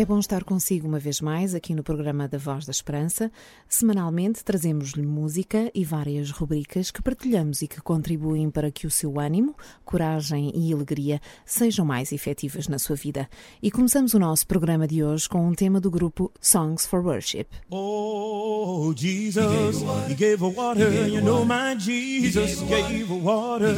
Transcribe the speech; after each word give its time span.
É 0.00 0.04
bom 0.06 0.18
estar 0.18 0.44
consigo 0.44 0.88
uma 0.88 0.98
vez 0.98 1.20
mais 1.20 1.54
aqui 1.54 1.74
no 1.74 1.82
programa 1.82 2.26
da 2.26 2.38
Voz 2.38 2.64
da 2.64 2.70
Esperança. 2.70 3.30
Semanalmente 3.68 4.42
trazemos-lhe 4.42 5.06
música 5.06 5.70
e 5.74 5.84
várias 5.84 6.30
rubricas 6.30 6.90
que 6.90 7.02
partilhamos 7.02 7.60
e 7.60 7.68
que 7.68 7.82
contribuem 7.82 8.50
para 8.50 8.70
que 8.70 8.86
o 8.86 8.90
seu 8.90 9.20
ânimo, 9.20 9.54
coragem 9.84 10.52
e 10.54 10.72
alegria 10.72 11.20
sejam 11.44 11.84
mais 11.84 12.12
efetivas 12.12 12.66
na 12.66 12.78
sua 12.78 12.96
vida. 12.96 13.28
E 13.62 13.70
começamos 13.70 14.14
o 14.14 14.18
nosso 14.18 14.46
programa 14.46 14.88
de 14.88 15.04
hoje 15.04 15.28
com 15.28 15.46
um 15.46 15.52
tema 15.52 15.78
do 15.78 15.90
grupo 15.90 16.32
Songs 16.40 16.86
for 16.86 17.04
Worship. 17.04 17.48
Oh, 17.68 18.94
Jesus, 18.96 19.82
He 20.08 20.14
gave 20.14 20.42
a 20.42 20.48
water, 20.48 21.08
you 21.08 21.20
know 21.20 21.44
my 21.44 21.78
Jesus 21.78 22.62
gave 22.62 23.12
a 23.12 23.16
water. 23.16 23.74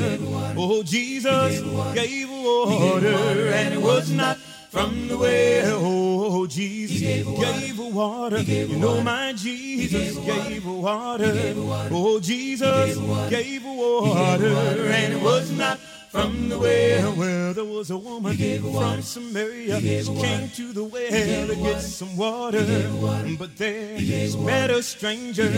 Oh, 0.57 0.85
Jesus 0.85 1.63
gave 1.93 2.31
a 2.31 2.67
water, 2.69 3.53
and 3.53 3.75
it 3.75 3.83
was 3.83 4.09
not 4.09 4.39
from 4.73 5.07
the 5.07 5.19
well. 5.19 5.81
Oh, 5.85 6.47
Jesus 6.47 7.27
gave 7.27 7.79
a 7.79 7.89
water. 7.89 8.41
gave 8.41 8.71
You 8.71 8.77
know 8.79 9.03
my 9.03 9.35
Jesus 9.35 10.17
gave 10.17 10.67
a 10.67 10.73
water. 10.73 11.55
Oh, 11.91 12.19
Jesus 12.19 12.97
gave 13.29 13.67
a 13.67 13.73
water, 13.73 14.47
and 14.47 15.13
it 15.13 15.23
was 15.23 15.53
not 15.53 15.79
from 16.13 16.51
the 16.51 16.59
well. 16.59 17.15
Well, 17.17 17.55
there 17.55 17.65
was 17.65 17.91
a 17.91 17.97
woman 17.97 18.37
from 18.37 19.01
Samaria. 19.01 19.81
She 19.81 20.15
came 20.15 20.51
to 20.51 20.73
the 20.73 20.85
well 20.85 21.47
to 21.49 21.57
get 21.57 21.81
some 21.81 22.17
water. 22.19 22.65
But 23.39 23.57
there 23.57 23.99
met 24.37 24.71
a 24.71 24.83
stranger, 24.83 25.49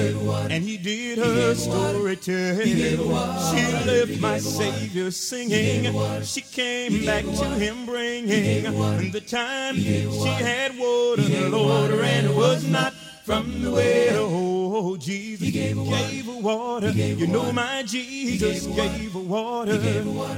and 0.50 0.62
he 0.62 0.76
did 0.76 1.18
her 1.18 1.54
story 1.56 2.16
tell. 2.16 2.60
She 2.62 3.62
left 3.84 4.20
my 4.20 4.38
Savior 4.38 5.10
singing. 5.10 5.92
She 6.22 6.40
came 6.40 7.04
back 7.04 7.24
to 7.24 7.48
him 7.58 7.84
bringing 7.84 9.10
the 9.10 9.20
time 9.20 9.74
she 9.74 10.28
had 10.28 10.78
water, 10.78 11.48
Lord, 11.50 11.90
and 11.90 12.26
it 12.28 12.36
was 12.36 12.64
not 12.64 12.93
from 13.24 13.62
the 13.62 13.70
well. 13.70 14.28
Oh, 14.30 14.96
Jesus 14.96 15.50
gave 15.50 16.28
a 16.28 16.38
water. 16.40 16.90
You 16.90 17.26
know 17.26 17.52
my 17.52 17.82
Jesus 17.86 18.66
gave 18.66 19.14
a 19.14 19.18
water. 19.18 19.80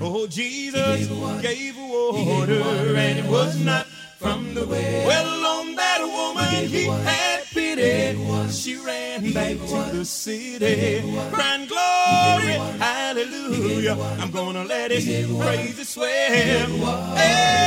Oh, 0.00 0.26
Jesus 0.28 1.08
gave 1.42 1.76
a 1.76 1.86
water, 1.86 2.62
and 2.96 3.18
it 3.18 3.26
was 3.28 3.58
not 3.64 3.86
from 4.18 4.54
the 4.54 4.64
well. 4.66 5.06
Well, 5.06 5.46
on 5.58 5.74
that 5.74 6.00
woman 6.00 6.68
he 6.68 6.84
had 6.84 7.44
pity. 7.46 8.16
She 8.52 8.76
ran 8.76 9.32
back 9.32 9.56
to 9.56 9.96
the 9.96 10.04
city, 10.04 11.02
crying 11.32 11.66
glory, 11.66 12.52
hallelujah. 12.78 13.96
I'm 14.20 14.30
gonna 14.30 14.64
let 14.64 14.92
his 14.92 15.26
praise 15.36 15.88
swell. 15.88 16.06
Every 16.08 16.80
time 16.80 17.65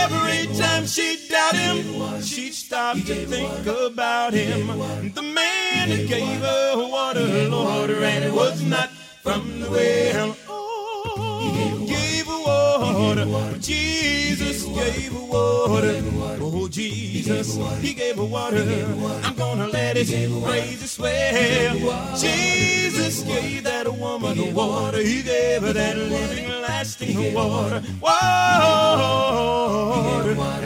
she 0.89 1.27
doubt 1.29 1.55
him, 1.55 2.21
she'd 2.21 2.53
stop 2.53 2.97
to 2.97 3.25
think 3.27 3.65
about 3.67 4.33
him. 4.33 4.67
The 5.13 5.21
man 5.21 5.89
who 5.89 6.07
gave 6.07 6.41
her 6.41 6.77
water, 6.77 7.27
Lord, 7.49 7.91
and 7.91 8.25
it 8.25 8.33
was 8.33 8.61
not 8.63 8.89
from 9.21 9.61
the 9.61 9.69
well. 9.69 10.35
Oh, 10.47 11.85
gave 11.87 12.25
her 12.25 12.41
water. 12.43 13.48
Gave 15.09 15.19
her 15.19 15.25
water. 15.25 16.03
Oh, 16.39 16.67
Jesus, 16.67 17.57
He 17.81 17.93
gave 17.93 18.17
her 18.17 18.23
water. 18.23 18.63
I'm 19.23 19.33
gonna 19.33 19.67
let 19.67 19.97
His 19.97 20.11
praise 20.43 20.91
swell. 20.91 22.15
Jesus 22.15 23.23
gave 23.23 23.63
that 23.63 23.91
woman 23.91 24.37
the 24.37 24.51
water. 24.51 24.99
He 25.01 25.23
gave 25.23 25.63
her 25.63 25.73
that 25.73 25.97
living, 25.97 26.47
lasting 26.61 27.33
water. 27.33 27.81
Water. 27.99 28.19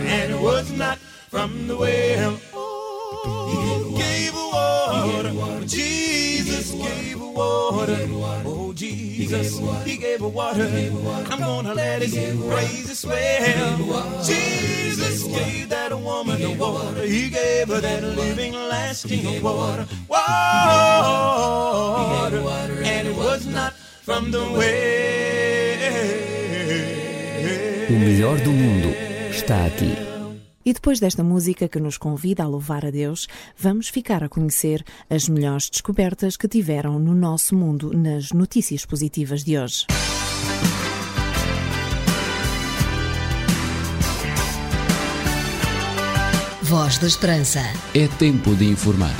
And 0.08 0.34
it 0.34 0.42
was 0.42 0.72
not 0.74 0.98
from 1.30 1.68
the 1.68 1.78
well. 1.78 2.38
Oh, 2.54 3.94
gave 3.98 4.34
her 4.34 4.48
water. 5.40 5.66
Jesus 5.66 6.72
gave 6.72 7.18
her 7.18 7.26
water. 7.26 8.43
Jesus, 9.24 9.60
He 9.86 9.96
gave 9.96 10.20
her 10.20 10.28
water. 10.28 10.68
I'm 11.32 11.40
gonna 11.40 11.74
let 11.74 12.02
His 12.02 12.14
praise 12.46 13.00
swell. 13.00 14.24
Jesus 14.24 15.24
gave 15.24 15.70
that 15.70 15.98
woman 15.98 16.42
the 16.42 16.54
water. 16.60 17.04
He 17.04 17.30
gave 17.30 17.70
her 17.70 17.80
that 17.80 18.04
living, 18.04 18.52
lasting 18.54 19.42
water. 19.42 19.86
Water. 20.10 20.24
And 22.84 23.08
it 23.08 23.16
was 23.16 23.46
not 23.48 23.72
from 24.02 24.32
the 24.32 24.40
well. 24.40 24.64
O 27.90 27.94
melhor 27.94 28.38
do 28.40 28.52
mundo 28.52 28.90
está 29.32 29.66
aqui. 29.66 30.13
E 30.66 30.74
depois 30.74 31.00
desta 31.00 31.24
música 31.24 31.68
que 31.68 31.80
nos 31.80 31.98
convida 31.98 32.44
a 32.44 32.48
louvar 32.48 32.86
a 32.86 32.92
Deus, 32.92 33.28
vamos 33.58 33.90
ficar 33.90 34.24
a 34.24 34.30
conhecer 34.30 34.84
as 35.10 35.28
melhores 35.28 35.70
descobertas 35.70 36.38
que 36.38 36.48
tiveram 36.48 37.00
no 37.00 37.14
nosso 37.14 37.56
mundo 37.56 37.92
nas 37.94 38.32
notícias 38.32 38.86
positivas 38.86 39.44
de 39.44 39.58
hoje. 39.58 39.86
Voz 46.62 46.98
da 46.98 47.08
Esperança. 47.08 47.60
É 47.94 48.08
tempo 48.18 48.56
de 48.56 48.66
informar. 48.66 49.16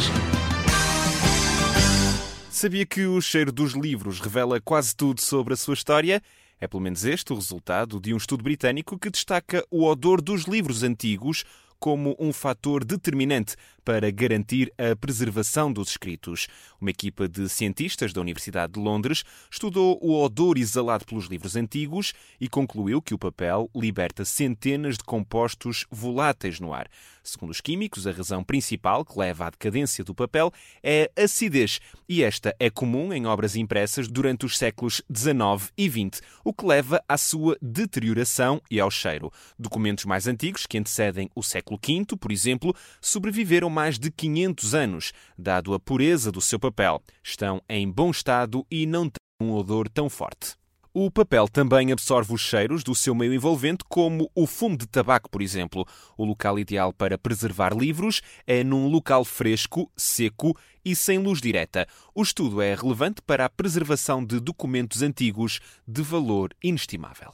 Sabia 2.50 2.86
que 2.86 3.06
o 3.06 3.20
cheiro 3.20 3.52
dos 3.52 3.74
livros 3.74 4.22
revela 4.22 4.62
quase 4.62 4.96
tudo 4.96 5.20
sobre 5.20 5.54
a 5.54 5.58
sua 5.58 5.74
história? 5.74 6.22
É 6.60 6.68
pelo 6.68 6.82
menos 6.82 7.04
este 7.06 7.34
o 7.34 7.36
resultado 7.36 8.00
de 8.00 8.14
um 8.14 8.18
estudo 8.18 8.44
britânico 8.44 8.98
que 8.98 9.10
destaca 9.10 9.66
o 9.70 9.86
odor 9.86 10.22
dos 10.22 10.44
livros 10.44 10.84
antigos 10.84 11.44
como 11.80 12.16
um 12.18 12.32
fator 12.32 12.86
determinante 12.86 13.56
para 13.84 14.10
garantir 14.12 14.74
a 14.78 14.96
preservação 14.96 15.72
dos 15.72 15.90
escritos. 15.90 16.48
Uma 16.80 16.90
equipa 16.90 17.28
de 17.28 17.48
cientistas 17.50 18.14
da 18.14 18.22
Universidade 18.22 18.74
de 18.74 18.80
Londres 18.80 19.24
estudou 19.52 20.00
o 20.02 20.22
odor 20.22 20.58
exalado 20.58 21.06
pelos 21.06 21.26
livros 21.26 21.56
antigos 21.56 22.14
e 22.40 22.48
concluiu 22.48 23.02
que 23.02 23.14
o 23.14 23.20
papel 23.20 23.70
liberta 23.76 24.26
centenas 24.26 24.98
de 24.98 25.04
compostos 25.04 25.86
voláteis 25.92 26.60
no 26.60 26.74
ar. 26.74 26.88
Segundo 27.24 27.52
os 27.52 27.62
químicos, 27.62 28.06
a 28.06 28.12
razão 28.12 28.44
principal 28.44 29.06
que 29.06 29.18
leva 29.18 29.46
à 29.48 29.50
decadência 29.50 30.04
do 30.04 30.14
papel 30.14 30.52
é 30.84 31.10
a 31.18 31.24
acidez, 31.24 31.80
e 32.08 32.22
esta 32.22 32.54
é 32.60 32.70
comum 32.70 33.14
em 33.14 33.26
obras 33.26 33.56
impressas 33.56 34.10
durante 34.10 34.46
os 34.46 34.58
séculos 34.58 35.02
XIX 35.10 35.72
e 35.78 35.90
XX, 35.90 36.22
o 36.44 36.54
que 36.54 36.66
leva 36.66 37.02
à 37.08 37.18
sua 37.18 37.58
deterioração 37.62 38.62
e 38.70 38.78
ao 38.78 38.92
cheiro. 38.92 39.32
Documentos 39.58 40.04
mais 40.04 40.28
antigos, 40.28 40.66
que 40.66 40.78
antecedem 40.78 41.30
o 41.34 41.42
século 41.42 41.80
V, 41.82 42.18
por 42.18 42.30
exemplo, 42.30 42.76
sobreviveram 43.00 43.70
mais 43.74 43.98
de 43.98 44.12
500 44.12 44.76
anos, 44.76 45.12
dado 45.38 45.74
a 45.74 45.80
pureza 45.80 46.32
do 46.32 46.40
seu 46.40 46.60
papel. 46.60 47.02
Estão 47.24 47.62
em 47.68 47.92
bom 47.92 48.12
estado 48.12 48.66
e 48.70 48.86
não 48.86 49.10
têm 49.10 49.18
um 49.42 49.52
odor 49.52 49.90
tão 49.90 50.10
forte. 50.10 50.56
O 50.96 51.10
papel 51.10 51.48
também 51.48 51.92
absorve 51.92 52.36
os 52.36 52.42
cheiros 52.42 52.84
do 52.84 52.94
seu 52.94 53.16
meio 53.16 53.34
envolvente, 53.34 53.84
como 53.90 54.30
o 54.36 54.46
fumo 54.46 54.78
de 54.78 54.86
tabaco, 54.86 55.28
por 55.28 55.42
exemplo. 55.42 55.88
O 56.16 56.24
local 56.24 56.60
ideal 56.60 56.94
para 56.94 57.18
preservar 57.18 57.74
livros 57.76 58.22
é 58.46 58.64
num 58.64 58.88
local 58.88 59.26
fresco, 59.26 59.92
seco 59.98 60.56
e 60.86 60.96
sem 60.96 61.18
luz 61.18 61.42
direta. 61.42 61.88
O 62.14 62.22
estudo 62.22 62.62
é 62.62 62.76
relevante 62.76 63.24
para 63.24 63.44
a 63.44 63.50
preservação 63.50 64.24
de 64.24 64.40
documentos 64.40 65.02
antigos 65.02 65.60
de 65.88 66.04
valor 66.04 66.52
inestimável. 66.64 67.34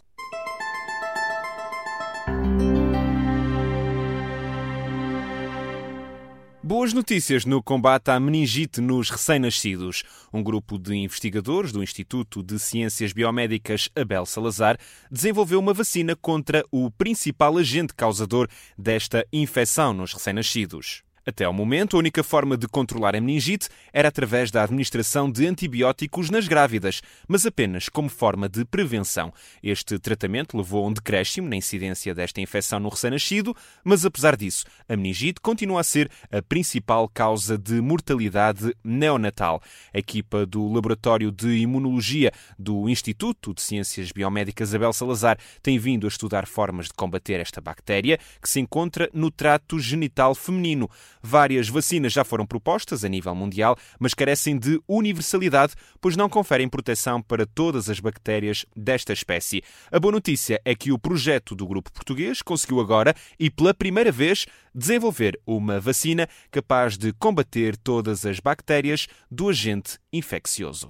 Boas 6.69 6.93
notícias 6.93 7.45
no 7.45 7.63
combate 7.63 8.11
à 8.11 8.19
meningite 8.19 8.79
nos 8.79 9.09
recém-nascidos. 9.09 10.03
Um 10.31 10.43
grupo 10.43 10.77
de 10.77 10.95
investigadores 10.95 11.71
do 11.71 11.81
Instituto 11.81 12.43
de 12.43 12.59
Ciências 12.59 13.11
Biomédicas 13.11 13.89
Abel 13.95 14.23
Salazar 14.23 14.77
desenvolveu 15.09 15.59
uma 15.59 15.73
vacina 15.73 16.15
contra 16.15 16.63
o 16.71 16.91
principal 16.91 17.57
agente 17.57 17.95
causador 17.95 18.47
desta 18.77 19.25
infecção 19.33 19.95
nos 19.95 20.13
recém-nascidos. 20.13 21.01
Até 21.29 21.45
ao 21.45 21.53
momento, 21.53 21.95
a 21.95 21.99
única 21.99 22.23
forma 22.23 22.57
de 22.57 22.67
controlar 22.67 23.15
a 23.15 23.21
meningite 23.21 23.69
era 23.93 24.07
através 24.07 24.49
da 24.49 24.63
administração 24.63 25.31
de 25.31 25.45
antibióticos 25.45 26.31
nas 26.31 26.47
grávidas, 26.47 27.03
mas 27.27 27.45
apenas 27.45 27.87
como 27.87 28.09
forma 28.09 28.49
de 28.49 28.65
prevenção. 28.65 29.31
Este 29.61 29.99
tratamento 29.99 30.57
levou 30.57 30.83
a 30.83 30.87
um 30.87 30.91
decréscimo 30.91 31.47
na 31.47 31.55
incidência 31.55 32.15
desta 32.15 32.41
infecção 32.41 32.79
no 32.79 32.89
recém-nascido, 32.89 33.55
mas 33.83 34.05
apesar 34.05 34.35
disso, 34.35 34.65
a 34.87 34.95
meningite 34.95 35.39
continua 35.39 35.81
a 35.81 35.83
ser 35.83 36.09
a 36.31 36.41
principal 36.41 37.07
causa 37.07 37.59
de 37.59 37.79
mortalidade 37.79 38.75
neonatal. 38.83 39.61
A 39.93 39.99
equipa 39.99 40.47
do 40.47 40.67
Laboratório 40.67 41.31
de 41.31 41.59
Imunologia 41.59 42.31
do 42.57 42.89
Instituto 42.89 43.53
de 43.53 43.61
Ciências 43.61 44.11
Biomédicas 44.11 44.73
Abel 44.73 44.93
Salazar 44.93 45.37
tem 45.61 45.77
vindo 45.77 46.07
a 46.07 46.09
estudar 46.09 46.47
formas 46.47 46.87
de 46.87 46.93
combater 46.93 47.39
esta 47.39 47.61
bactéria 47.61 48.17
que 48.41 48.49
se 48.49 48.59
encontra 48.59 49.07
no 49.13 49.29
trato 49.29 49.79
genital 49.79 50.33
feminino. 50.33 50.89
Várias 51.21 51.67
vacinas 51.67 52.13
já 52.13 52.23
foram 52.23 52.45
propostas 52.45 53.03
a 53.03 53.09
nível 53.09 53.35
mundial, 53.35 53.77
mas 53.99 54.13
carecem 54.13 54.57
de 54.57 54.81
universalidade, 54.87 55.73
pois 55.99 56.15
não 56.15 56.29
conferem 56.29 56.69
proteção 56.69 57.21
para 57.21 57.45
todas 57.45 57.89
as 57.89 57.99
bactérias 57.99 58.65
desta 58.75 59.13
espécie. 59.13 59.61
A 59.91 59.99
boa 59.99 60.11
notícia 60.11 60.61
é 60.63 60.73
que 60.73 60.91
o 60.91 60.99
projeto 60.99 61.55
do 61.55 61.67
grupo 61.67 61.91
português 61.91 62.41
conseguiu 62.41 62.79
agora 62.79 63.13
e 63.39 63.49
pela 63.49 63.73
primeira 63.73 64.11
vez 64.11 64.45
desenvolver 64.73 65.39
uma 65.45 65.79
vacina 65.79 66.27
capaz 66.51 66.97
de 66.97 67.11
combater 67.13 67.75
todas 67.77 68.25
as 68.25 68.39
bactérias 68.39 69.07
do 69.29 69.49
agente 69.49 69.97
infeccioso. 70.11 70.87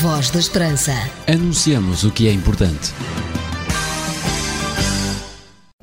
Voz 0.00 0.30
da 0.30 0.38
Esperança. 0.38 0.92
Anunciamos 1.26 2.04
o 2.04 2.10
que 2.10 2.26
é 2.26 2.32
importante. 2.32 2.94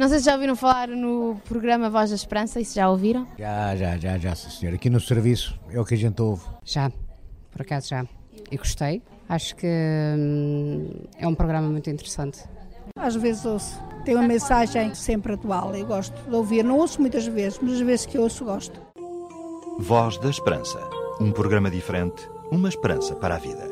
Não 0.08 0.12
sei 0.12 0.20
se 0.20 0.26
já 0.26 0.36
ouviram 0.36 0.56
falar 0.56 0.88
no 0.88 1.36
programa 1.50 1.90
Voz 1.90 2.12
da 2.12 2.16
Esperança, 2.16 2.62
e 2.62 2.64
se 2.64 2.76
já 2.76 2.90
ouviram? 2.90 3.28
Já, 3.38 3.76
já, 3.76 3.98
já, 3.98 4.18
já, 4.18 4.36
sim, 4.36 4.50
senhor. 4.50 4.74
Aqui 4.74 4.90
no 4.90 5.02
serviço 5.02 5.60
é 5.70 5.78
o 5.78 5.84
que 5.84 5.96
a 5.96 5.98
gente 5.98 6.22
ouve. 6.22 6.46
Já, 6.64 6.90
por 7.52 7.64
acaso 7.64 7.90
já. 7.90 8.06
E 8.50 8.56
gostei. 8.56 9.02
Acho 9.28 9.54
que 9.58 9.68
hum, 9.68 10.88
é 11.18 11.28
um 11.28 11.36
programa 11.36 11.68
muito 11.68 11.90
interessante. 11.90 12.40
Às 12.98 13.18
vezes 13.18 13.44
ouço. 13.44 13.84
Tem 14.06 14.16
uma 14.16 14.26
mensagem 14.26 14.96
sempre 14.96 15.34
atual 15.34 15.76
e 15.76 15.84
gosto 15.84 16.16
de 16.24 16.34
ouvir. 16.34 16.64
Não 16.64 16.78
ouço 16.78 17.02
muitas 17.02 17.28
vezes, 17.28 17.60
mas 17.62 17.74
as 17.74 17.82
vezes 17.82 18.06
que 18.06 18.18
ouço 18.18 18.46
gosto. 18.46 18.80
Voz 19.78 20.18
da 20.20 20.30
Esperança. 20.30 20.80
Um 21.20 21.34
programa 21.34 21.70
diferente, 21.70 22.26
uma 22.50 22.70
esperança 22.70 23.14
para 23.14 23.36
a 23.36 23.40
vida. 23.40 23.67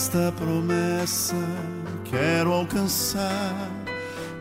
Esta 0.00 0.30
promessa 0.30 1.34
quero 2.04 2.52
alcançar, 2.52 3.68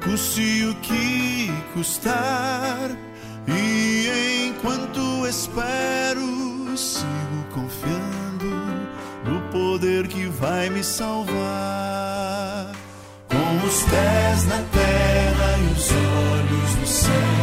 custe 0.04 0.66
o 0.66 0.76
que 0.76 1.52
custar. 1.74 2.92
E 3.48 4.50
enquanto 4.50 5.26
espero, 5.26 6.78
sigo 6.78 7.44
confiando 7.52 8.52
no 9.26 9.42
poder 9.52 10.08
que 10.08 10.28
vai 10.28 10.70
me 10.70 10.84
salvar. 10.84 12.72
Com 13.28 13.68
os 13.68 13.82
pés 13.82 14.46
na 14.46 14.62
terra 14.72 15.58
e 15.58 15.74
os 15.74 15.92
olhos 15.92 16.76
no 16.82 16.86
céu, 16.88 17.37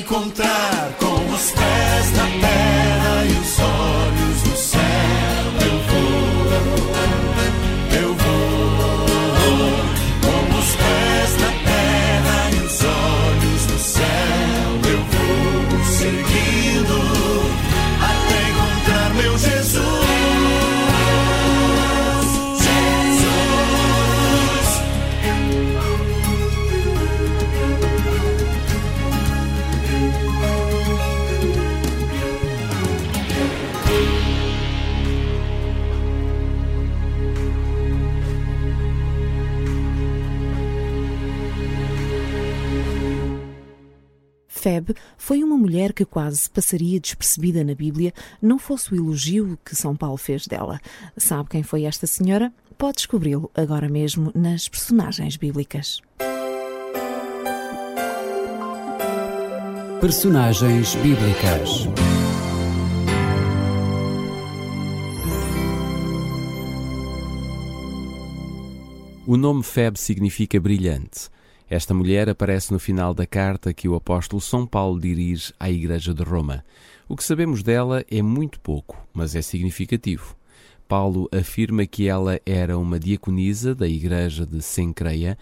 encontrar. 0.00 0.99
Foi 45.16 45.42
uma 45.42 45.56
mulher 45.56 45.92
que 45.92 46.04
quase 46.04 46.48
passaria 46.50 47.00
despercebida 47.00 47.64
na 47.64 47.74
Bíblia, 47.74 48.12
não 48.40 48.58
fosse 48.58 48.92
o 48.92 48.96
elogio 48.96 49.58
que 49.64 49.76
São 49.76 49.96
Paulo 49.96 50.16
fez 50.16 50.46
dela. 50.46 50.80
Sabe 51.16 51.50
quem 51.50 51.62
foi 51.62 51.84
esta 51.84 52.06
senhora? 52.06 52.52
Pode 52.76 52.96
descobri-lo 52.96 53.50
agora 53.54 53.88
mesmo 53.88 54.32
nas 54.34 54.68
personagens 54.68 55.36
bíblicas. 55.36 56.00
Personagens 60.00 60.94
bíblicas. 60.94 61.86
O 69.26 69.36
nome 69.36 69.62
Feb 69.62 69.96
significa 69.96 70.58
brilhante. 70.58 71.28
Esta 71.70 71.94
mulher 71.94 72.28
aparece 72.28 72.72
no 72.72 72.80
final 72.80 73.14
da 73.14 73.24
carta 73.24 73.72
que 73.72 73.88
o 73.88 73.94
apóstolo 73.94 74.42
São 74.42 74.66
Paulo 74.66 75.00
dirige 75.00 75.54
à 75.58 75.70
Igreja 75.70 76.12
de 76.12 76.24
Roma. 76.24 76.64
O 77.08 77.16
que 77.16 77.22
sabemos 77.22 77.62
dela 77.62 78.04
é 78.10 78.20
muito 78.20 78.58
pouco, 78.58 78.98
mas 79.14 79.36
é 79.36 79.40
significativo. 79.40 80.36
Paulo 80.88 81.28
afirma 81.30 81.86
que 81.86 82.08
ela 82.08 82.40
era 82.44 82.76
uma 82.76 82.98
diaconisa 82.98 83.72
da 83.72 83.86
Igreja 83.86 84.44
de 84.44 84.60
Sencreia, 84.60 85.38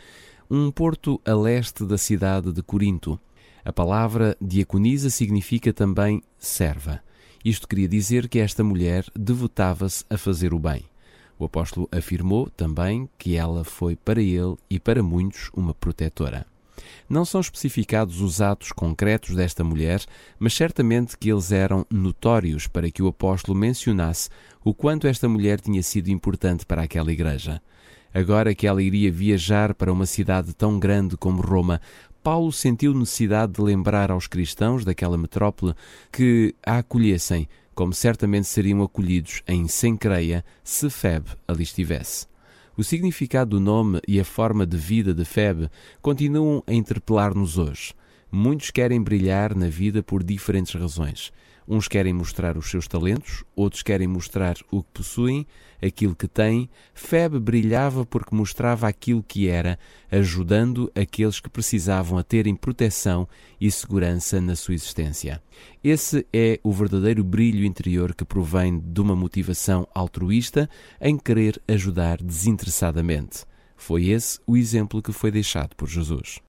um 0.50 0.70
porto 0.70 1.18
a 1.24 1.32
leste 1.32 1.86
da 1.86 1.96
cidade 1.96 2.52
de 2.52 2.62
Corinto. 2.62 3.18
A 3.64 3.72
palavra 3.72 4.36
diaconisa 4.38 5.08
significa 5.08 5.72
também 5.72 6.22
serva. 6.38 7.00
Isto 7.42 7.66
queria 7.66 7.88
dizer 7.88 8.28
que 8.28 8.38
esta 8.38 8.62
mulher 8.62 9.06
devotava-se 9.18 10.04
a 10.10 10.18
fazer 10.18 10.52
o 10.52 10.58
bem. 10.58 10.84
O 11.38 11.44
apóstolo 11.44 11.88
afirmou 11.92 12.50
também 12.50 13.08
que 13.16 13.36
ela 13.36 13.64
foi 13.64 13.94
para 13.94 14.20
ele 14.20 14.56
e 14.68 14.80
para 14.80 15.02
muitos 15.02 15.50
uma 15.54 15.72
protetora. 15.72 16.46
Não 17.08 17.24
são 17.24 17.40
especificados 17.40 18.20
os 18.20 18.40
atos 18.40 18.72
concretos 18.72 19.34
desta 19.34 19.64
mulher, 19.64 20.04
mas 20.38 20.54
certamente 20.54 21.16
que 21.16 21.30
eles 21.30 21.52
eram 21.52 21.86
notórios 21.90 22.66
para 22.66 22.90
que 22.90 23.02
o 23.02 23.08
apóstolo 23.08 23.56
mencionasse 23.56 24.28
o 24.64 24.74
quanto 24.74 25.06
esta 25.06 25.28
mulher 25.28 25.60
tinha 25.60 25.82
sido 25.82 26.08
importante 26.08 26.66
para 26.66 26.82
aquela 26.82 27.12
igreja. 27.12 27.60
Agora 28.12 28.54
que 28.54 28.66
ela 28.66 28.82
iria 28.82 29.12
viajar 29.12 29.74
para 29.74 29.92
uma 29.92 30.06
cidade 30.06 30.54
tão 30.54 30.78
grande 30.78 31.16
como 31.16 31.42
Roma, 31.42 31.80
Paulo 32.22 32.52
sentiu 32.52 32.94
necessidade 32.94 33.52
de 33.52 33.62
lembrar 33.62 34.10
aos 34.10 34.26
cristãos 34.26 34.84
daquela 34.84 35.16
metrópole 35.16 35.74
que 36.12 36.54
a 36.64 36.78
acolhessem 36.78 37.48
como 37.78 37.94
certamente 37.94 38.48
seriam 38.48 38.82
acolhidos 38.82 39.40
em 39.46 39.68
Sencreia 39.68 40.44
se 40.64 40.90
Feb 40.90 41.26
ali 41.46 41.62
estivesse. 41.62 42.26
O 42.76 42.82
significado 42.82 43.50
do 43.50 43.60
nome 43.60 44.00
e 44.08 44.18
a 44.18 44.24
forma 44.24 44.66
de 44.66 44.76
vida 44.76 45.14
de 45.14 45.24
Feb 45.24 45.70
continuam 46.02 46.60
a 46.66 46.74
interpelar-nos 46.74 47.56
hoje. 47.56 47.94
Muitos 48.32 48.72
querem 48.72 49.00
brilhar 49.00 49.54
na 49.54 49.68
vida 49.68 50.02
por 50.02 50.24
diferentes 50.24 50.74
razões. 50.74 51.32
Uns 51.70 51.86
querem 51.86 52.14
mostrar 52.14 52.56
os 52.56 52.70
seus 52.70 52.88
talentos, 52.88 53.44
outros 53.54 53.82
querem 53.82 54.08
mostrar 54.08 54.56
o 54.70 54.82
que 54.82 54.88
possuem, 54.94 55.46
aquilo 55.82 56.16
que 56.16 56.26
têm. 56.26 56.66
Feb 56.94 57.38
brilhava 57.38 58.06
porque 58.06 58.34
mostrava 58.34 58.88
aquilo 58.88 59.22
que 59.22 59.48
era, 59.48 59.78
ajudando 60.10 60.90
aqueles 60.94 61.40
que 61.40 61.50
precisavam 61.50 62.16
a 62.16 62.22
terem 62.22 62.56
proteção 62.56 63.28
e 63.60 63.70
segurança 63.70 64.40
na 64.40 64.56
sua 64.56 64.72
existência. 64.72 65.42
Esse 65.84 66.26
é 66.32 66.58
o 66.62 66.72
verdadeiro 66.72 67.22
brilho 67.22 67.66
interior 67.66 68.14
que 68.14 68.24
provém 68.24 68.78
de 68.78 69.00
uma 69.02 69.14
motivação 69.14 69.86
altruísta 69.94 70.70
em 70.98 71.18
querer 71.18 71.60
ajudar 71.68 72.22
desinteressadamente. 72.22 73.44
Foi 73.76 74.06
esse 74.06 74.40
o 74.46 74.56
exemplo 74.56 75.02
que 75.02 75.12
foi 75.12 75.30
deixado 75.30 75.76
por 75.76 75.86
Jesus. 75.86 76.40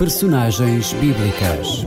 Personagens 0.00 0.94
bíblicas. 0.94 1.84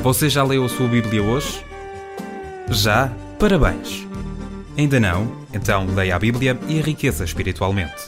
Você 0.03 0.29
já 0.29 0.43
leu 0.43 0.65
a 0.65 0.69
sua 0.69 0.89
Bíblia 0.89 1.23
hoje? 1.23 1.63
Já? 2.69 3.15
Parabéns! 3.39 4.05
Ainda 4.77 4.99
não? 4.99 5.33
Então 5.53 5.85
leia 5.85 6.17
a 6.17 6.19
Bíblia 6.19 6.59
e 6.67 6.77
enriqueça 6.77 7.23
espiritualmente. 7.23 8.07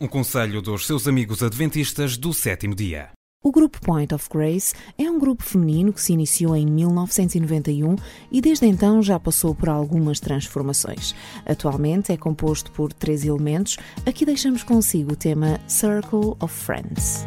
Um 0.00 0.08
conselho 0.08 0.62
dos 0.62 0.86
seus 0.86 1.06
amigos 1.06 1.42
adventistas 1.42 2.16
do 2.16 2.32
sétimo 2.32 2.74
dia. 2.74 3.15
O 3.46 3.52
grupo 3.52 3.80
Point 3.80 4.12
of 4.12 4.28
Grace 4.28 4.74
é 4.98 5.08
um 5.08 5.20
grupo 5.20 5.44
feminino 5.44 5.92
que 5.92 6.02
se 6.02 6.12
iniciou 6.12 6.56
em 6.56 6.66
1991 6.66 7.94
e 8.28 8.40
desde 8.40 8.66
então 8.66 9.00
já 9.00 9.20
passou 9.20 9.54
por 9.54 9.68
algumas 9.68 10.18
transformações. 10.18 11.14
Atualmente 11.46 12.10
é 12.10 12.16
composto 12.16 12.72
por 12.72 12.92
três 12.92 13.24
elementos. 13.24 13.76
Aqui 14.04 14.26
deixamos 14.26 14.64
consigo 14.64 15.12
o 15.12 15.16
tema 15.16 15.60
Circle 15.68 16.34
of 16.40 16.52
Friends. 16.52 17.24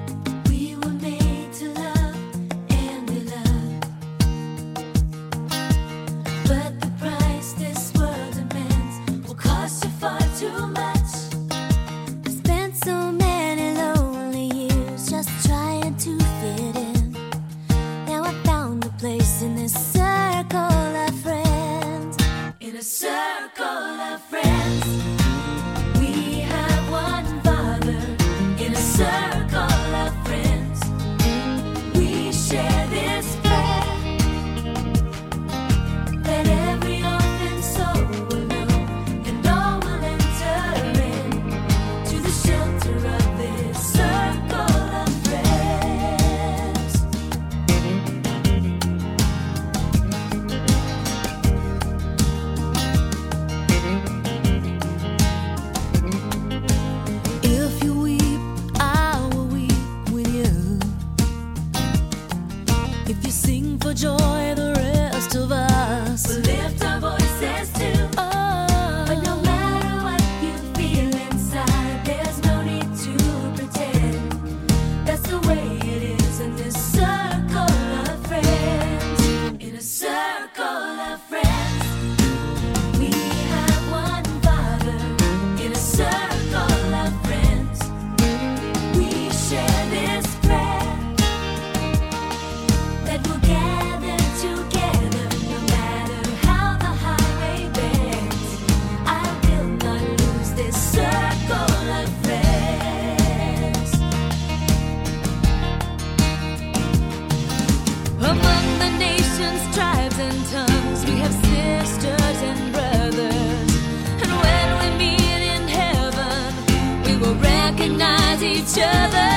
Will 117.20 117.36
recognize 117.36 118.42
each 118.44 118.78
other. 118.80 119.30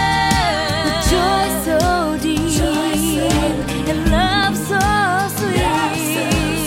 With 0.87 1.11
joy 1.11 1.45
so 1.67 1.79
deep, 2.23 2.41
and 3.91 4.01
love 4.11 4.57
so 4.57 4.81
sweet. 5.37 5.61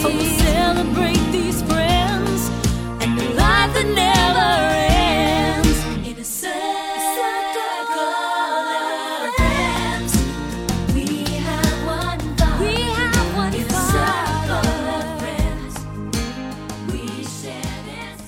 We 0.06 0.26
celebrate 0.40 1.26
these 1.32 1.62
friends 1.64 2.42
and 3.02 3.18
the 3.18 3.28
life 3.42 3.72
that 3.76 3.88
never 4.06 4.52
ends. 4.88 5.78
In 6.10 6.16
a 6.20 6.24
circle 6.24 6.76
of 8.76 9.34
friends, 9.40 10.12
we 10.94 11.08
have 11.48 11.78
one 11.86 12.20
Father. 12.38 12.64
We 12.64 12.74
have 13.00 13.30
one 13.36 13.54
In 13.54 13.66
a 13.66 13.80
circle 13.94 14.68
of 14.98 15.06
friends, 15.22 15.74
we 16.92 17.02
share 17.24 17.80
this. 17.90 18.20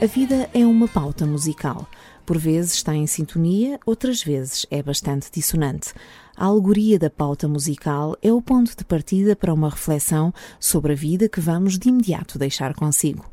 A 0.00 0.06
vida 0.06 0.48
é 0.52 0.66
uma 0.66 0.88
pauta 0.88 1.24
musical. 1.26 1.86
Por 2.32 2.38
vezes 2.38 2.72
está 2.72 2.94
em 2.94 3.06
sintonia, 3.06 3.78
outras 3.84 4.22
vezes 4.22 4.64
é 4.70 4.82
bastante 4.82 5.30
dissonante. 5.30 5.92
A 6.34 6.46
alegoria 6.46 6.98
da 6.98 7.10
pauta 7.10 7.46
musical 7.46 8.16
é 8.22 8.32
o 8.32 8.40
ponto 8.40 8.74
de 8.74 8.82
partida 8.86 9.36
para 9.36 9.52
uma 9.52 9.68
reflexão 9.68 10.32
sobre 10.58 10.94
a 10.94 10.96
vida 10.96 11.28
que 11.28 11.42
vamos 11.42 11.78
de 11.78 11.90
imediato 11.90 12.38
deixar 12.38 12.72
consigo. 12.72 13.26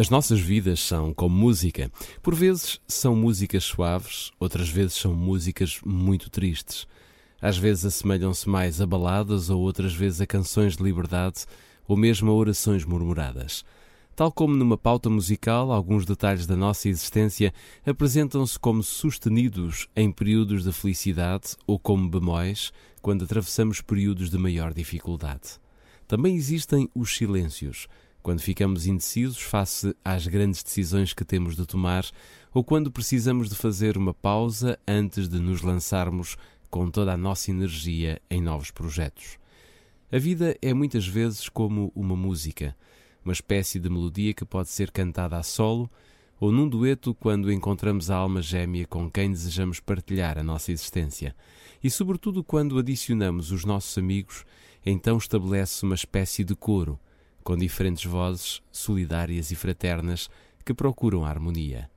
As 0.00 0.08
nossas 0.08 0.40
vidas 0.40 0.80
são 0.80 1.12
como 1.12 1.36
música. 1.36 1.92
Por 2.22 2.34
vezes 2.34 2.80
são 2.88 3.14
músicas 3.14 3.64
suaves, 3.64 4.32
outras 4.40 4.70
vezes 4.70 4.94
são 4.94 5.12
músicas 5.12 5.78
muito 5.84 6.30
tristes. 6.30 6.86
Às 7.38 7.58
vezes 7.58 7.84
assemelham-se 7.84 8.48
mais 8.48 8.80
a 8.80 8.86
baladas 8.86 9.50
ou 9.50 9.60
outras 9.60 9.92
vezes 9.92 10.22
a 10.22 10.26
canções 10.26 10.74
de 10.74 10.82
liberdade 10.82 11.44
ou 11.86 11.98
mesmo 11.98 12.30
a 12.30 12.34
orações 12.34 12.82
murmuradas. 12.82 13.62
Tal 14.16 14.32
como 14.32 14.56
numa 14.56 14.78
pauta 14.78 15.10
musical, 15.10 15.70
alguns 15.70 16.06
detalhes 16.06 16.46
da 16.46 16.56
nossa 16.56 16.88
existência 16.88 17.52
apresentam-se 17.84 18.58
como 18.58 18.82
sustenidos 18.82 19.86
em 19.94 20.10
períodos 20.10 20.64
de 20.64 20.72
felicidade 20.72 21.48
ou 21.66 21.78
como 21.78 22.08
bemóis 22.08 22.72
quando 23.02 23.24
atravessamos 23.26 23.82
períodos 23.82 24.30
de 24.30 24.38
maior 24.38 24.72
dificuldade. 24.72 25.60
Também 26.08 26.36
existem 26.36 26.88
os 26.94 27.14
silêncios 27.14 27.86
quando 28.22 28.40
ficamos 28.40 28.86
indecisos 28.86 29.40
face 29.40 29.94
às 30.04 30.26
grandes 30.26 30.62
decisões 30.62 31.12
que 31.12 31.24
temos 31.24 31.56
de 31.56 31.64
tomar 31.66 32.04
ou 32.52 32.62
quando 32.62 32.90
precisamos 32.90 33.48
de 33.48 33.54
fazer 33.54 33.96
uma 33.96 34.12
pausa 34.12 34.78
antes 34.86 35.28
de 35.28 35.38
nos 35.38 35.62
lançarmos 35.62 36.36
com 36.68 36.90
toda 36.90 37.12
a 37.12 37.16
nossa 37.16 37.50
energia 37.50 38.20
em 38.30 38.40
novos 38.40 38.70
projetos. 38.70 39.38
A 40.12 40.18
vida 40.18 40.56
é 40.60 40.74
muitas 40.74 41.06
vezes 41.06 41.48
como 41.48 41.92
uma 41.94 42.16
música, 42.16 42.76
uma 43.24 43.32
espécie 43.32 43.78
de 43.78 43.88
melodia 43.88 44.34
que 44.34 44.44
pode 44.44 44.68
ser 44.68 44.90
cantada 44.90 45.36
a 45.36 45.42
solo 45.42 45.90
ou 46.40 46.50
num 46.50 46.68
dueto 46.68 47.14
quando 47.14 47.52
encontramos 47.52 48.10
a 48.10 48.16
alma 48.16 48.40
gêmea 48.40 48.86
com 48.86 49.10
quem 49.10 49.30
desejamos 49.30 49.78
partilhar 49.78 50.38
a 50.38 50.42
nossa 50.42 50.72
existência. 50.72 51.34
E, 51.82 51.90
sobretudo, 51.90 52.42
quando 52.42 52.78
adicionamos 52.78 53.52
os 53.52 53.64
nossos 53.64 53.96
amigos, 53.98 54.44
então 54.84 55.18
estabelece 55.18 55.84
uma 55.84 55.94
espécie 55.94 56.42
de 56.42 56.54
coro 56.54 56.98
com 57.42 57.56
diferentes 57.56 58.04
vozes 58.04 58.62
solidárias 58.70 59.50
e 59.50 59.54
fraternas 59.54 60.28
que 60.64 60.74
procuram 60.74 61.24
a 61.24 61.28
harmonia. 61.28 61.90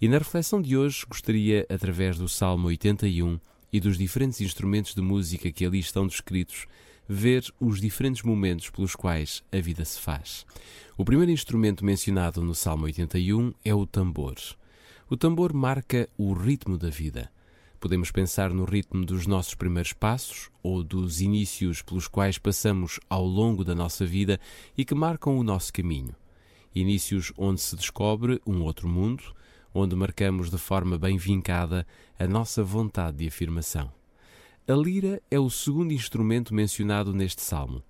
E 0.00 0.08
na 0.08 0.18
reflexão 0.18 0.62
de 0.62 0.76
hoje 0.76 1.04
gostaria, 1.08 1.66
através 1.68 2.16
do 2.16 2.28
Salmo 2.28 2.68
81 2.68 3.40
e 3.72 3.80
dos 3.80 3.98
diferentes 3.98 4.40
instrumentos 4.40 4.94
de 4.94 5.02
música 5.02 5.50
que 5.50 5.64
ali 5.64 5.78
estão 5.78 6.06
descritos, 6.06 6.66
ver 7.08 7.44
os 7.58 7.80
diferentes 7.80 8.22
momentos 8.22 8.70
pelos 8.70 8.94
quais 8.94 9.42
a 9.50 9.58
vida 9.58 9.84
se 9.84 9.98
faz. 9.98 10.46
O 10.96 11.04
primeiro 11.04 11.32
instrumento 11.32 11.84
mencionado 11.84 12.42
no 12.42 12.54
Salmo 12.54 12.84
81 12.84 13.52
é 13.64 13.74
o 13.74 13.86
tambor. 13.86 14.36
O 15.08 15.16
tambor 15.16 15.52
marca 15.54 16.08
o 16.18 16.32
ritmo 16.32 16.76
da 16.76 16.90
vida. 16.90 17.30
Podemos 17.80 18.10
pensar 18.10 18.50
no 18.50 18.64
ritmo 18.64 19.04
dos 19.04 19.24
nossos 19.24 19.54
primeiros 19.54 19.92
passos 19.92 20.50
ou 20.64 20.82
dos 20.82 21.20
inícios 21.20 21.80
pelos 21.80 22.08
quais 22.08 22.36
passamos 22.36 22.98
ao 23.08 23.24
longo 23.24 23.64
da 23.64 23.72
nossa 23.72 24.04
vida 24.04 24.40
e 24.76 24.84
que 24.84 24.96
marcam 24.96 25.38
o 25.38 25.44
nosso 25.44 25.72
caminho. 25.72 26.14
Inícios 26.74 27.32
onde 27.38 27.60
se 27.60 27.76
descobre 27.76 28.42
um 28.44 28.62
outro 28.62 28.88
mundo, 28.88 29.22
onde 29.72 29.94
marcamos 29.94 30.50
de 30.50 30.58
forma 30.58 30.98
bem 30.98 31.16
vincada 31.16 31.86
a 32.18 32.26
nossa 32.26 32.64
vontade 32.64 33.18
de 33.18 33.28
afirmação. 33.28 33.92
A 34.66 34.72
lira 34.72 35.22
é 35.30 35.38
o 35.38 35.48
segundo 35.48 35.92
instrumento 35.92 36.52
mencionado 36.52 37.14
neste 37.14 37.42
salmo. 37.42 37.80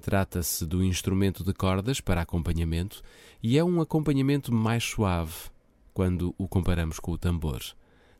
Trata-se 0.00 0.64
do 0.64 0.82
instrumento 0.82 1.44
de 1.44 1.52
cordas 1.52 2.00
para 2.00 2.22
acompanhamento 2.22 3.02
e 3.42 3.58
é 3.58 3.64
um 3.64 3.78
acompanhamento 3.80 4.52
mais 4.52 4.84
suave 4.84 5.34
quando 5.92 6.34
o 6.38 6.48
comparamos 6.48 6.98
com 6.98 7.12
o 7.12 7.18
tambor. 7.18 7.60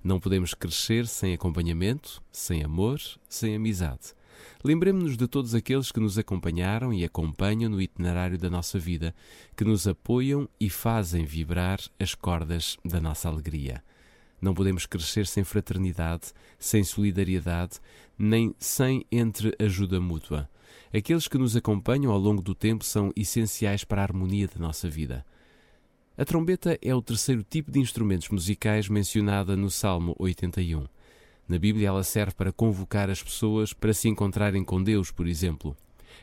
Não 0.05 0.21
podemos 0.21 0.53
crescer 0.53 1.07
sem 1.07 1.33
acompanhamento, 1.33 2.23
sem 2.31 2.63
amor, 2.63 3.01
sem 3.27 3.57
amizade. 3.57 4.13
Lembremos-nos 4.63 5.17
de 5.17 5.27
todos 5.27 5.55
aqueles 5.55 5.91
que 5.91 5.99
nos 5.99 6.19
acompanharam 6.19 6.93
e 6.93 7.03
acompanham 7.03 7.71
no 7.71 7.81
itinerário 7.81 8.37
da 8.37 8.51
nossa 8.51 8.79
vida, 8.79 9.15
que 9.57 9.65
nos 9.65 9.89
apoiam 9.89 10.47
e 10.61 10.69
fazem 10.69 11.25
vibrar 11.25 11.81
as 11.99 12.15
cordas 12.15 12.77
da 12.85 13.01
nossa 13.01 13.31
alegria. 13.31 13.83
Não 14.43 14.53
podemos 14.53 14.85
crescer 14.85 15.27
sem 15.27 15.43
fraternidade, 15.43 16.35
sem 16.59 16.85
solidariedade, 16.85 17.81
nem 18.19 18.55
sem 18.59 19.07
entre 19.11 19.57
ajuda 19.59 19.99
mútua. 20.03 20.51
Aqueles 20.95 21.27
que 21.27 21.39
nos 21.39 21.57
acompanham 21.57 22.13
ao 22.13 22.19
longo 22.19 22.43
do 22.43 22.55
tempo 22.55 22.85
são 22.85 23.11
essenciais 23.17 23.85
para 23.85 24.03
a 24.03 24.05
harmonia 24.05 24.49
da 24.49 24.61
nossa 24.61 24.87
vida. 24.87 25.25
A 26.17 26.25
trombeta 26.25 26.79
é 26.81 26.95
o 26.95 27.03
terceiro 27.03 27.43
tipo 27.43 27.73
de 27.73 27.81
instrumentos 27.81 28.29
musicais 28.29 28.89
mencionada 28.89 29.57
no 29.57 29.69
Salmo 29.69 30.15
81. 30.17 30.87
Na 31.49 31.59
Bíblia, 31.59 31.89
ela 31.89 32.05
serve 32.05 32.33
para 32.37 32.53
convocar 32.53 33.11
as 33.11 33.21
pessoas 33.21 33.73
para 33.73 33.93
se 33.93 34.09
encontrarem 34.09 34.63
com 34.63 34.81
Deus, 34.81 35.11
por 35.11 35.27
exemplo. 35.27 35.77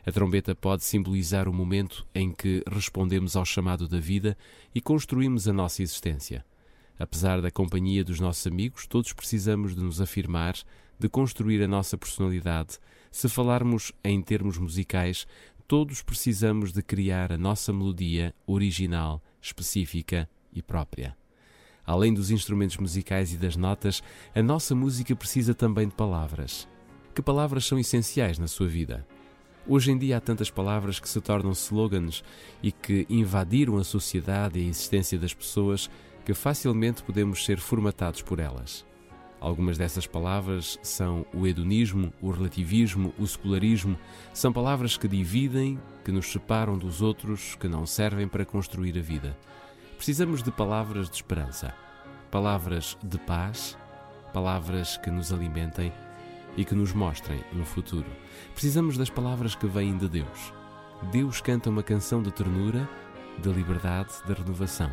A 0.06 0.12
trombeta 0.12 0.56
pode 0.56 0.86
simbolizar 0.86 1.50
o 1.50 1.54
momento 1.54 2.08
em 2.16 2.32
que 2.32 2.64
respondemos 2.72 3.36
ao 3.36 3.44
chamado 3.44 3.86
da 3.86 4.00
vida 4.00 4.38
e 4.74 4.80
construímos 4.80 5.46
a 5.46 5.52
nossa 5.52 5.84
existência. 5.84 6.46
Apesar 6.98 7.42
da 7.42 7.52
companhia 7.52 8.02
dos 8.02 8.22
nossos 8.22 8.48
amigos, 8.48 8.88
todos 8.88 9.12
precisamos 9.12 9.76
de 9.76 9.84
nos 9.84 10.00
afirmar, 10.00 10.56
de 10.98 11.10
construir 11.10 11.62
a 11.62 11.68
nossa 11.68 11.98
personalidade. 11.98 12.80
Se 13.12 13.28
falarmos 13.28 13.92
em 14.06 14.22
termos 14.22 14.58
musicais, 14.58 15.28
todos 15.68 16.02
precisamos 16.02 16.72
de 16.72 16.82
criar 16.82 17.34
a 17.34 17.38
nossa 17.38 17.74
melodia 17.74 18.34
original, 18.48 19.22
específica 19.42 20.30
e 20.54 20.62
própria. 20.62 21.18
Além 21.86 22.14
dos 22.14 22.30
instrumentos 22.32 22.78
musicais 22.78 23.34
e 23.34 23.38
das 23.38 23.56
notas, 23.56 24.04
a 24.36 24.42
nossa 24.42 24.76
música 24.76 25.16
precisa 25.16 25.54
também 25.54 25.88
de 25.88 25.96
palavras. 25.96 26.68
Que 27.16 27.22
palavras 27.22 27.66
são 27.66 27.80
essenciais 27.80 28.38
na 28.38 28.48
sua 28.48 28.68
vida? 28.68 29.06
Hoje 29.68 29.92
em 29.92 29.98
dia 29.98 30.18
há 30.18 30.20
tantas 30.20 30.50
palavras 30.50 31.00
que 31.00 31.10
se 31.10 31.20
tornam 31.22 31.52
slogans 31.52 32.24
e 32.64 32.72
que 32.72 33.06
invadiram 33.10 33.78
a 33.78 33.84
sociedade 33.84 34.60
e 34.60 34.64
a 34.64 34.70
existência 34.70 35.20
das 35.20 35.34
pessoas 35.34 35.90
que 36.26 36.34
facilmente 36.34 37.04
podemos 37.04 37.46
ser 37.46 37.60
formatados 37.60 38.22
por 38.22 38.40
elas. 38.40 38.86
Algumas 39.42 39.76
dessas 39.76 40.06
palavras 40.06 40.78
são 40.84 41.26
o 41.34 41.48
hedonismo, 41.48 42.14
o 42.22 42.30
relativismo, 42.30 43.12
o 43.18 43.26
secularismo. 43.26 43.98
São 44.32 44.54
palavras 44.54 44.98
que 44.98 45.08
dividem, 45.08 45.80
que 46.06 46.12
nos 46.12 46.32
separam 46.32 46.78
dos 46.78 47.02
outros, 47.02 47.56
que 47.56 47.68
não 47.68 47.88
servem 47.88 48.28
para 48.28 48.46
construir 48.46 48.96
a 49.00 49.02
vida. 49.02 49.36
Precisamos 49.98 50.44
de 50.44 50.52
palavras 50.52 51.10
de 51.10 51.16
esperança, 51.16 51.74
palavras 52.30 52.96
de 53.04 53.18
paz, 53.18 53.76
palavras 54.32 54.98
que 54.98 55.10
nos 55.10 55.34
alimentem 55.34 55.92
e 56.56 56.64
que 56.64 56.76
nos 56.76 56.94
mostrem 56.94 57.44
um 57.52 57.66
futuro. 57.66 58.10
Precisamos 58.54 58.96
das 58.96 59.10
palavras 59.10 59.56
que 59.56 59.66
vêm 59.66 59.98
de 59.98 60.08
Deus. 60.08 60.54
Deus 61.12 61.42
canta 61.42 61.72
uma 61.72 61.82
canção 61.82 62.22
de 62.22 62.32
ternura, 62.32 62.88
de 63.40 63.52
liberdade, 63.52 64.14
de 64.24 64.34
renovação. 64.34 64.92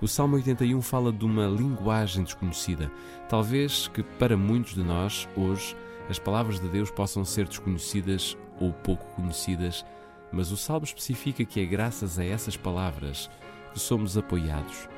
O 0.00 0.08
Salmo 0.08 0.36
81 0.36 0.82
fala 0.82 1.12
de 1.12 1.24
uma 1.24 1.46
linguagem 1.46 2.24
desconhecida. 2.24 2.90
Talvez 3.28 3.88
que 3.88 4.02
para 4.02 4.36
muitos 4.36 4.74
de 4.74 4.82
nós, 4.82 5.28
hoje, 5.36 5.76
as 6.10 6.18
palavras 6.18 6.60
de 6.60 6.68
Deus 6.68 6.90
possam 6.90 7.24
ser 7.24 7.46
desconhecidas 7.46 8.36
ou 8.60 8.72
pouco 8.72 9.04
conhecidas, 9.14 9.84
mas 10.32 10.50
o 10.50 10.56
Salmo 10.56 10.84
especifica 10.84 11.44
que 11.44 11.60
é 11.60 11.64
graças 11.64 12.18
a 12.18 12.24
essas 12.24 12.56
palavras 12.56 13.30
que 13.72 13.80
somos 13.80 14.18
apoiados, 14.18 14.88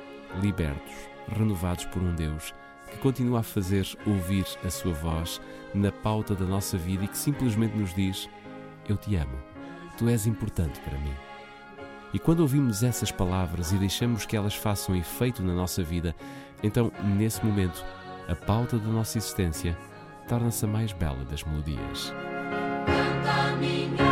libertos, 0.41 0.93
renovados 1.27 1.85
por 1.85 2.01
um 2.01 2.13
Deus 2.13 2.53
que 2.91 2.97
continua 2.97 3.39
a 3.39 3.43
fazer 3.43 3.85
ouvir 4.05 4.45
a 4.63 4.69
sua 4.69 4.93
voz 4.93 5.41
na 5.73 5.91
pauta 5.91 6.33
da 6.33 6.45
nossa 6.45 6.77
vida 6.77 7.03
e 7.03 7.07
que 7.07 7.17
simplesmente 7.17 7.77
nos 7.77 7.93
diz: 7.93 8.29
Eu 8.87 8.97
te 8.97 9.15
amo, 9.15 9.37
tu 9.97 10.07
és 10.07 10.25
importante 10.25 10.79
para 10.81 10.97
mim. 10.97 11.26
E 12.13 12.19
quando 12.19 12.39
ouvimos 12.39 12.83
essas 12.83 13.11
palavras 13.11 13.71
e 13.71 13.77
deixamos 13.77 14.25
que 14.25 14.35
elas 14.35 14.55
façam 14.55 14.95
efeito 14.95 15.43
na 15.43 15.53
nossa 15.53 15.83
vida, 15.83 16.15
então, 16.63 16.91
nesse 17.03 17.45
momento, 17.45 17.83
a 18.27 18.35
pauta 18.35 18.77
da 18.77 18.89
nossa 18.89 19.17
existência 19.17 19.77
torna-se 20.27 20.65
a 20.65 20.67
mais 20.67 20.91
bela 20.91 21.23
das 21.25 21.43
melodias. 21.43 22.13
Canta 22.85 23.55
minha 23.57 24.06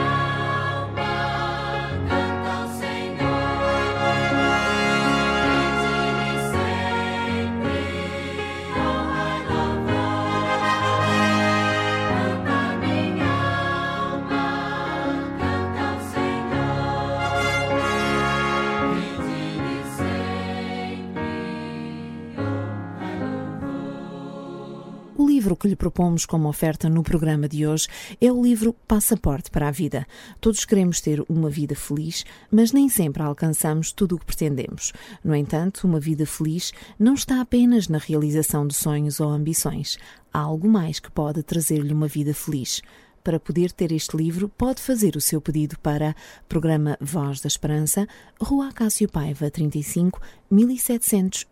que 25.65 25.69
lhe 25.69 25.75
propomos 25.75 26.28
como 26.28 26.47
oferta 26.47 26.88
no 26.88 27.01
programa 27.01 27.49
de 27.49 27.65
hoje 27.65 27.88
é 28.21 28.32
o 28.32 28.39
livro 28.39 28.71
Passaporte 28.88 29.49
para 29.49 29.67
a 29.67 29.71
Vida. 29.71 30.06
Todos 30.39 30.63
queremos 30.63 31.01
ter 31.01 31.25
uma 31.28 31.49
vida 31.49 31.73
feliz, 31.75 32.23
mas 32.51 32.71
nem 32.71 32.88
sempre 32.88 33.23
alcançamos 33.23 33.91
tudo 33.91 34.15
o 34.15 34.19
que 34.19 34.28
pretendemos. 34.28 34.93
No 35.23 35.36
entanto, 35.36 35.88
uma 35.88 35.99
vida 35.99 36.23
feliz 36.23 36.71
não 36.99 37.15
está 37.15 37.41
apenas 37.41 37.88
na 37.88 37.97
realização 37.97 38.67
de 38.67 38.75
sonhos 38.75 39.19
ou 39.19 39.28
ambições. 39.28 39.97
Há 40.32 40.38
algo 40.38 40.69
mais 40.69 40.99
que 40.99 41.10
pode 41.10 41.41
trazer-lhe 41.41 41.93
uma 41.93 42.08
vida 42.08 42.32
feliz. 42.32 42.84
Para 43.26 43.40
poder 43.40 43.72
ter 43.72 43.92
este 43.92 44.16
livro, 44.16 44.48
pode 44.48 44.80
fazer 44.80 45.16
o 45.16 45.22
seu 45.22 45.42
pedido 45.42 45.80
para 45.80 46.16
Programa 46.48 46.96
Voz 47.02 47.42
da 47.42 47.48
Esperança, 47.48 48.08
Rua 48.40 48.72
Cássio 48.72 49.10
Paiva, 49.10 49.50
35 49.50 50.22
1700 50.52 51.48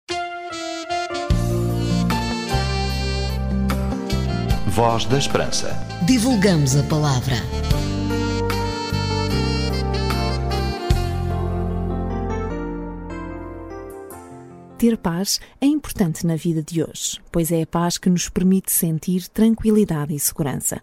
Voz 4.74 5.04
da 5.04 5.18
Esperança. 5.18 5.78
Divulgamos 6.06 6.78
a 6.78 6.84
palavra. 6.84 7.36
Ter 14.78 14.96
paz 14.98 15.42
é 15.60 15.66
importante 15.66 16.26
na 16.26 16.38
vida 16.38 16.64
de 16.64 16.82
hoje, 16.82 17.20
pois 17.34 17.52
é 17.52 17.64
a 17.64 17.68
paz 17.68 17.98
que 17.98 18.10
nos 18.10 18.30
permite 18.30 18.72
sentir 18.72 19.28
tranquilidade 19.28 20.16
e 20.16 20.20
segurança. 20.20 20.82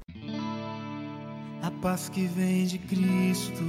A 1.63 1.71
paz 1.81 2.11
que 2.11 2.27
vem 2.27 2.67
de 2.67 2.79
Cristo 2.81 3.65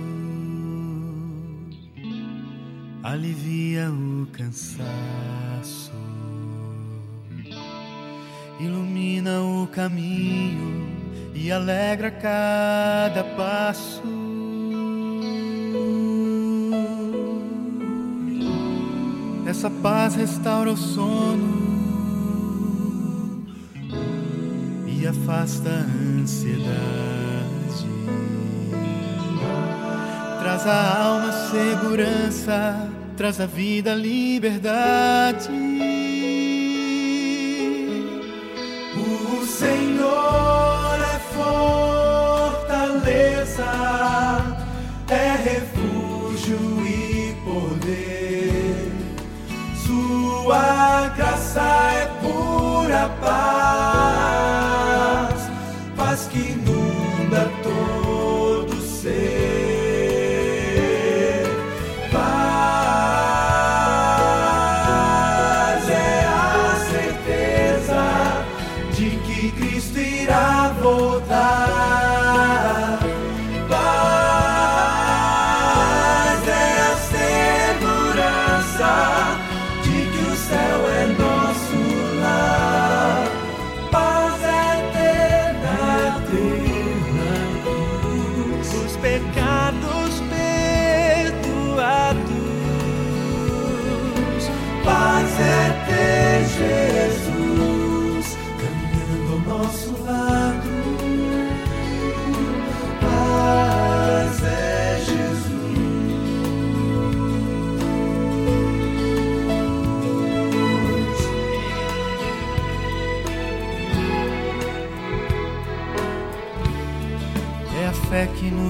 alivia 3.04 3.90
o 3.90 4.28
cansaço, 4.34 5.94
ilumina 8.60 9.42
o 9.42 9.68
caminho 9.68 10.90
e 11.34 11.52
alegra 11.52 12.12
cada 12.12 13.24
passo. 13.24 14.04
Essa 19.48 19.70
paz 19.70 20.16
restaura 20.16 20.72
o 20.72 20.78
sono 20.78 21.58
e 24.86 25.08
afasta 25.08 25.70
a 25.70 26.20
ansiedade. 26.22 26.70
Traz 30.40 30.68
à 30.68 31.02
alma 31.02 31.32
segurança, 31.32 32.92
traz 33.18 33.40
à 33.40 33.46
vida 33.46 33.96
liberdade. 33.96 35.50
Senhor 39.60 40.98
é 41.02 41.20
fortaleza, 42.56 43.68
é 45.10 45.36
refúgio 45.36 46.64
e 46.88 47.36
poder. 47.44 48.90
Sua 49.86 51.10
graça 51.10 51.60
é 51.92 52.06
pura 52.22 53.10
paz, 53.20 53.59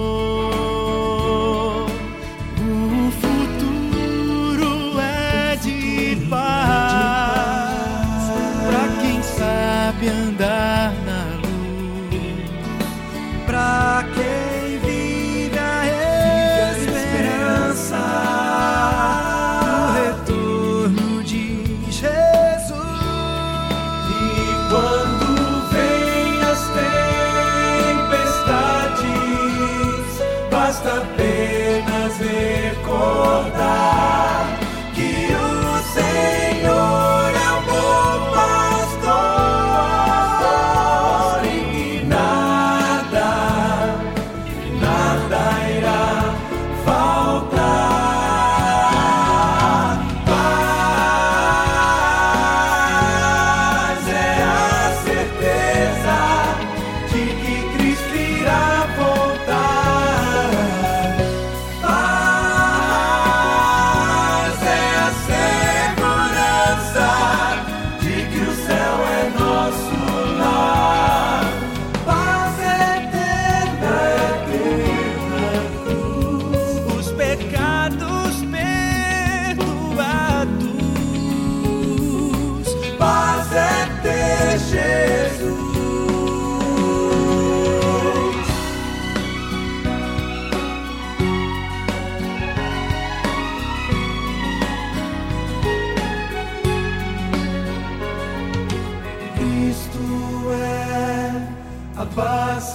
nas 31.87 32.19
recordar. 32.19 33.94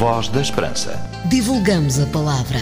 Voz 0.00 0.30
da 0.30 0.40
Esperança. 0.40 0.92
Divulgamos 1.28 2.00
a 2.00 2.06
palavra. 2.06 2.58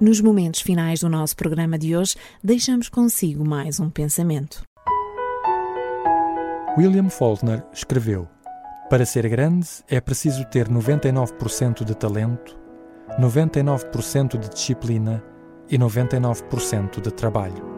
Nos 0.00 0.20
momentos 0.20 0.60
finais 0.60 1.00
do 1.00 1.08
nosso 1.08 1.34
programa 1.34 1.76
de 1.76 1.96
hoje, 1.96 2.14
deixamos 2.40 2.88
consigo 2.88 3.44
mais 3.44 3.80
um 3.80 3.90
pensamento. 3.90 4.62
William 6.78 7.08
Faulkner 7.08 7.64
escreveu: 7.72 8.28
Para 8.88 9.04
ser 9.04 9.28
grande 9.28 9.66
é 9.88 10.00
preciso 10.00 10.44
ter 10.44 10.68
99% 10.68 11.82
de 11.82 11.96
talento, 11.96 12.56
99% 13.18 14.38
de 14.38 14.48
disciplina 14.48 15.20
e 15.68 15.76
99% 15.76 17.00
de 17.00 17.10
trabalho. 17.10 17.77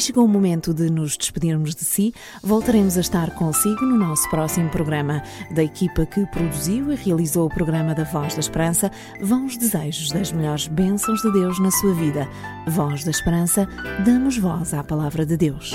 Chegou 0.00 0.24
o 0.24 0.28
momento 0.28 0.72
de 0.72 0.90
nos 0.90 1.14
despedirmos 1.14 1.74
de 1.74 1.84
si. 1.84 2.14
Voltaremos 2.42 2.96
a 2.96 3.00
estar 3.02 3.34
consigo 3.34 3.84
no 3.84 3.98
nosso 3.98 4.28
próximo 4.30 4.70
programa. 4.70 5.22
Da 5.50 5.62
equipa 5.62 6.06
que 6.06 6.24
produziu 6.26 6.90
e 6.90 6.96
realizou 6.96 7.46
o 7.46 7.54
programa 7.54 7.94
da 7.94 8.04
Voz 8.04 8.32
da 8.32 8.40
Esperança, 8.40 8.90
vão 9.20 9.44
os 9.44 9.58
desejos 9.58 10.10
das 10.10 10.32
melhores 10.32 10.68
bênçãos 10.68 11.20
de 11.20 11.30
Deus 11.32 11.60
na 11.60 11.70
sua 11.70 11.92
vida. 11.92 12.26
Voz 12.66 13.04
da 13.04 13.10
Esperança, 13.10 13.68
damos 14.02 14.38
voz 14.38 14.72
à 14.72 14.82
palavra 14.82 15.26
de 15.26 15.36
Deus. 15.36 15.74